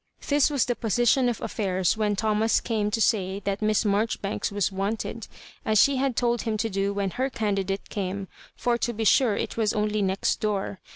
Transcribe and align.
This 0.29 0.49
was 0.49 0.65
the 0.65 0.75
position 0.75 1.29
of 1.29 1.39
affairs 1.41 1.95
when 1.95 2.15
Thomas 2.15 2.59
came 2.59 2.89
to 2.89 2.99
say 2.99 3.39
that 3.41 3.61
Miss 3.61 3.83
Maijoribanks 3.83 4.51
was 4.51 4.71
wanted, 4.71 5.27
as 5.63 5.79
she 5.79 5.97
had 5.97 6.15
told 6.15 6.41
him 6.41 6.57
to 6.57 6.69
do 6.71 6.91
when 6.91 7.11
her 7.11 7.29
candidate 7.29 7.87
came; 7.89 8.27
for, 8.55 8.79
to 8.79 8.93
be 8.93 9.03
sure, 9.03 9.37
it 9.37 9.57
was 9.57 9.73
only 9.73 10.01
next 10.01 10.39
door. 10.39 10.79